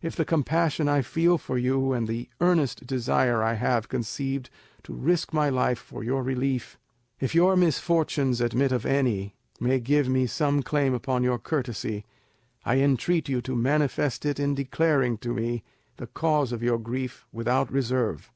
[0.00, 4.48] If the compassion I feel for you, and the earnest desire I have conceived
[4.84, 10.62] to risk my life for your relief—if your misfortunes admit of any—may give me some
[10.62, 12.04] claim upon your courtesy,
[12.64, 15.64] I entreat you to manifest it in declaring to me
[15.96, 18.30] the cause of your grief without reserve."